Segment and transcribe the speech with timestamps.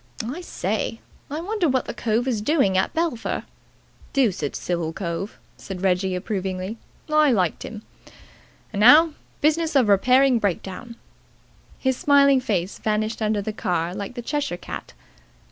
[0.25, 0.99] I say,
[1.29, 3.43] I wonder what the cove is doing at Belpher?
[4.13, 6.79] Deuced civil cove," said Reggie approvingly.
[7.07, 7.83] "I liked him.
[8.73, 10.95] And now, business of repairing breakdown."
[11.77, 14.93] His smiling face vanished under the car like the Cheshire cat.